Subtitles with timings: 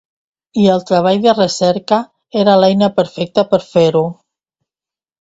[0.63, 2.01] I el Treball de Recerca
[2.47, 4.07] era l'eina perfecta per fer-ho.